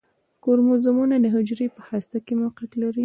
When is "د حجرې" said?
1.19-1.67